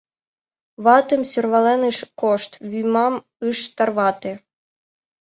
Ватым 0.83 1.21
сӧрвален 1.31 1.81
ыш 1.91 1.97
кошт, 2.19 2.51
вӱмам 2.71 3.15
ыш 3.49 3.59
тарвате. 3.75 4.33